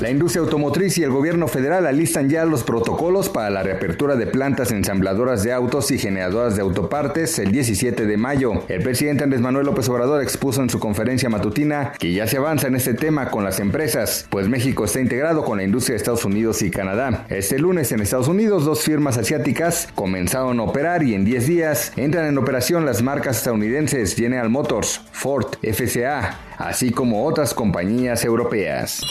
La 0.00 0.10
industria 0.10 0.42
automotriz 0.42 0.98
y 0.98 1.04
el 1.04 1.10
gobierno 1.10 1.46
federal 1.46 1.86
alistan 1.86 2.28
ya 2.28 2.44
los 2.44 2.64
protocolos 2.64 3.28
para 3.28 3.48
la 3.48 3.62
reapertura 3.62 4.16
de 4.16 4.26
plantas 4.26 4.72
ensambladoras 4.72 5.44
de 5.44 5.52
autos 5.52 5.92
y 5.92 5.98
generadoras 5.98 6.56
de 6.56 6.62
autopartes 6.62 7.38
el 7.38 7.52
17 7.52 8.04
de 8.04 8.16
mayo. 8.16 8.64
El 8.68 8.82
presidente 8.82 9.22
Andrés 9.22 9.40
Manuel 9.40 9.66
López 9.66 9.88
Obrador 9.88 10.20
expuso 10.20 10.62
en 10.62 10.68
su 10.68 10.80
conferencia 10.80 11.28
matutina 11.28 11.92
que 11.96 12.12
ya 12.12 12.26
se 12.26 12.38
avanza 12.38 12.66
en 12.66 12.74
este 12.74 12.94
tema 12.94 13.30
con 13.30 13.44
las 13.44 13.60
empresas, 13.60 14.26
pues 14.30 14.48
México 14.48 14.84
está 14.84 15.00
integrado 15.00 15.44
con 15.44 15.58
la 15.58 15.64
industria 15.64 15.94
de 15.94 15.98
Estados 15.98 16.24
Unidos 16.24 16.62
y 16.62 16.72
Canadá. 16.72 17.26
Este 17.28 17.60
lunes 17.60 17.92
en 17.92 18.00
Estados 18.00 18.28
Unidos 18.28 18.64
dos 18.64 18.82
firmas 18.82 19.16
asiáticas 19.16 19.88
comenzaron 19.94 20.58
a 20.58 20.64
operar 20.64 21.04
y 21.04 21.14
en 21.14 21.24
10 21.24 21.46
días 21.46 21.92
entran 21.96 22.26
en 22.26 22.36
operación 22.36 22.84
las 22.84 23.00
marcas 23.00 23.38
estadounidenses 23.38 24.16
General 24.16 24.50
Motors, 24.50 25.02
Ford, 25.12 25.54
FCA, 25.62 26.38
así 26.58 26.90
como 26.90 27.26
otras 27.26 27.54
compañías 27.54 28.24
europeas. 28.24 29.02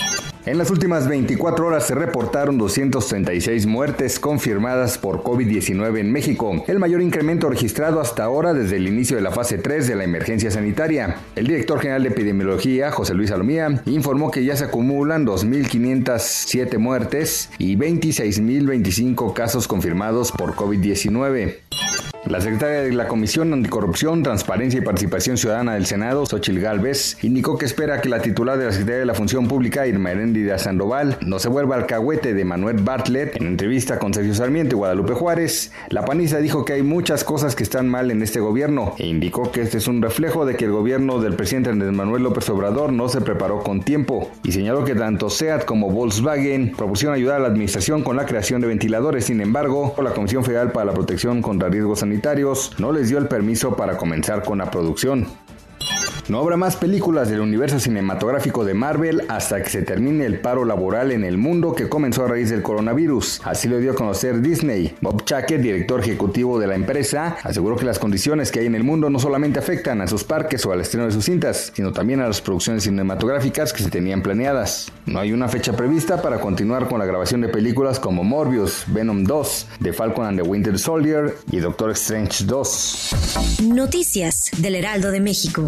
En 0.45 0.57
las 0.57 0.71
últimas 0.71 1.07
24 1.07 1.67
horas 1.67 1.87
se 1.87 1.95
reportaron 1.95 2.57
236 2.57 3.65
muertes 3.65 4.19
confirmadas 4.19 4.97
por 4.97 5.23
COVID-19 5.23 5.99
en 5.99 6.11
México, 6.11 6.65
el 6.67 6.79
mayor 6.79 7.01
incremento 7.01 7.49
registrado 7.49 8.01
hasta 8.01 8.25
ahora 8.25 8.53
desde 8.53 8.75
el 8.75 8.89
inicio 8.89 9.15
de 9.15 9.23
la 9.23 9.31
fase 9.31 9.57
3 9.57 9.87
de 9.87 9.95
la 9.95 10.03
emergencia 10.03 10.51
sanitaria. 10.51 11.15
El 11.37 11.47
director 11.47 11.79
general 11.79 12.03
de 12.03 12.09
epidemiología, 12.09 12.91
José 12.91 13.13
Luis 13.13 13.29
Salomía, 13.29 13.81
informó 13.85 14.31
que 14.31 14.43
ya 14.43 14.57
se 14.57 14.65
acumulan 14.65 15.25
2.507 15.25 16.77
muertes 16.77 17.49
y 17.57 17.77
26.025 17.77 19.31
casos 19.31 19.69
confirmados 19.69 20.33
por 20.33 20.55
COVID-19. 20.55 22.12
La 22.25 22.39
secretaria 22.39 22.83
de 22.83 22.93
la 22.93 23.09
Comisión 23.09 23.51
Anticorrupción, 23.51 24.23
Transparencia 24.23 24.77
y 24.77 24.81
Participación 24.81 25.37
Ciudadana 25.37 25.73
del 25.73 25.85
Senado, 25.85 26.25
Xochil 26.25 26.61
Gálvez, 26.61 27.17
indicó 27.21 27.57
que 27.57 27.65
espera 27.65 27.99
que 27.99 28.07
la 28.07 28.21
titular 28.21 28.57
de 28.57 28.65
la 28.65 28.71
Secretaría 28.71 28.99
de 29.01 29.05
la 29.05 29.13
Función 29.13 29.49
Pública, 29.49 29.85
Irma 29.85 30.11
Heréndida 30.11 30.57
Sandoval, 30.57 31.17
no 31.19 31.37
se 31.39 31.49
vuelva 31.49 31.75
alcahuete 31.75 32.33
de 32.33 32.45
Manuel 32.45 32.77
Bartlett. 32.77 33.35
En 33.35 33.47
entrevista 33.47 33.99
con 33.99 34.13
Sergio 34.13 34.33
Sarmiento 34.33 34.73
y 34.73 34.77
Guadalupe 34.77 35.13
Juárez, 35.13 35.73
la 35.89 36.05
panista 36.05 36.37
dijo 36.37 36.63
que 36.63 36.71
hay 36.71 36.81
muchas 36.81 37.25
cosas 37.25 37.57
que 37.57 37.63
están 37.63 37.89
mal 37.89 38.09
en 38.09 38.21
este 38.21 38.39
gobierno 38.39 38.95
e 38.99 39.05
indicó 39.05 39.51
que 39.51 39.61
este 39.61 39.79
es 39.79 39.89
un 39.89 40.01
reflejo 40.01 40.45
de 40.45 40.55
que 40.55 40.63
el 40.63 40.71
gobierno 40.71 41.19
del 41.19 41.35
presidente 41.35 41.71
Andrés 41.71 41.91
Manuel 41.91 42.23
López 42.23 42.49
Obrador 42.49 42.93
no 42.93 43.09
se 43.09 43.19
preparó 43.19 43.63
con 43.63 43.83
tiempo 43.83 44.31
y 44.45 44.53
señaló 44.53 44.85
que 44.85 44.95
tanto 44.95 45.29
SEAT 45.29 45.65
como 45.65 45.89
Volkswagen 45.89 46.71
propusieron 46.71 47.15
ayudar 47.15 47.37
a 47.37 47.41
la 47.41 47.47
administración 47.49 48.01
con 48.01 48.15
la 48.15 48.25
creación 48.25 48.61
de 48.61 48.67
ventiladores. 48.67 49.25
Sin 49.25 49.41
embargo, 49.41 49.93
la 50.01 50.11
Comisión 50.13 50.45
Federal 50.45 50.71
para 50.71 50.85
la 50.85 50.93
Protección 50.93 51.41
contra 51.41 51.67
Riesgos 51.67 51.99
Sanitarios 51.99 52.12
no 52.79 52.91
les 52.91 53.09
dio 53.09 53.17
el 53.17 53.27
permiso 53.27 53.75
para 53.75 53.97
comenzar 53.97 54.43
con 54.43 54.57
la 54.59 54.69
producción. 54.69 55.27
No 56.29 56.39
habrá 56.39 56.55
más 56.55 56.77
películas 56.77 57.29
del 57.29 57.41
universo 57.41 57.81
cinematográfico 57.81 58.63
de 58.63 58.73
Marvel 58.73 59.23
hasta 59.27 59.61
que 59.61 59.69
se 59.69 59.81
termine 59.81 60.25
el 60.25 60.39
paro 60.39 60.63
laboral 60.63 61.11
en 61.11 61.25
el 61.25 61.37
mundo 61.37 61.75
que 61.75 61.89
comenzó 61.89 62.23
a 62.23 62.29
raíz 62.29 62.49
del 62.49 62.61
coronavirus. 62.61 63.41
Así 63.43 63.67
lo 63.67 63.77
dio 63.77 63.91
a 63.91 63.95
conocer 63.95 64.41
Disney. 64.41 64.95
Bob 65.01 65.25
Chacker, 65.25 65.61
director 65.61 65.99
ejecutivo 65.99 66.59
de 66.59 66.67
la 66.67 66.75
empresa, 66.75 67.35
aseguró 67.43 67.75
que 67.75 67.83
las 67.83 67.99
condiciones 67.99 68.51
que 68.51 68.61
hay 68.61 68.67
en 68.67 68.75
el 68.75 68.85
mundo 68.85 69.09
no 69.09 69.19
solamente 69.19 69.59
afectan 69.59 69.99
a 69.99 70.07
sus 70.07 70.23
parques 70.23 70.65
o 70.65 70.71
al 70.71 70.79
estreno 70.79 71.07
de 71.07 71.11
sus 71.11 71.25
cintas, 71.25 71.73
sino 71.75 71.91
también 71.91 72.21
a 72.21 72.27
las 72.27 72.39
producciones 72.39 72.83
cinematográficas 72.83 73.73
que 73.73 73.83
se 73.83 73.89
tenían 73.89 74.21
planeadas. 74.21 74.91
No 75.05 75.19
hay 75.19 75.33
una 75.33 75.49
fecha 75.49 75.73
prevista 75.73 76.21
para 76.21 76.39
continuar 76.39 76.87
con 76.87 76.99
la 76.99 77.05
grabación 77.05 77.41
de 77.41 77.49
películas 77.49 77.99
como 77.99 78.23
Morbius, 78.23 78.85
Venom 78.87 79.25
2, 79.25 79.67
The 79.81 79.91
Falcon 79.91 80.25
and 80.25 80.41
the 80.41 80.47
Winter 80.47 80.79
Soldier 80.79 81.35
y 81.51 81.59
Doctor 81.59 81.91
Strange 81.91 82.45
2. 82.45 83.09
Noticias 83.63 84.51
del 84.57 84.75
Heraldo 84.75 85.11
de 85.11 85.19
México. 85.19 85.67